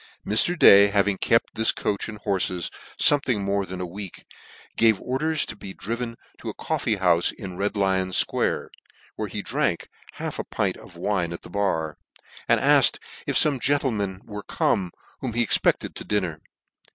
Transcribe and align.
Mr. 0.25 0.57
Day 0.57 0.87
having 0.87 1.19
kept 1.19 1.55
his 1.55 1.71
coach 1.71 2.09
and 2.09 2.17
horfes 2.21 2.71
fomething 2.99 3.41
more 3.41 3.67
than 3.67 3.79
a 3.79 3.85
week, 3.85 4.25
gave 4.75 4.99
orders 4.99 5.45
to 5.45 5.55
be 5.55 5.75
driven 5.75 6.17
to 6.39 6.49
a 6.49 6.55
coffee 6.55 6.97
houfe 6.97 7.31
in 7.33 7.55
Red 7.55 7.77
Lion 7.77 8.11
Square, 8.11 8.71
where 9.15 9.27
he 9.27 9.43
drank 9.43 9.89
half 10.13 10.39
a 10.39 10.43
pint 10.43 10.75
of 10.75 10.97
wine 10.97 11.31
at 11.31 11.43
the 11.43 11.51
bar, 11.51 11.99
and 12.47 12.59
afked 12.59 12.97
if 13.27 13.35
fome 13.37 13.59
gentlemen 13.61 14.21
were 14.25 14.41
come, 14.41 14.91
whom 15.19 15.33
he 15.33 15.43
expected 15.43 15.93
to 15.95 16.03
fupper. 16.03 16.39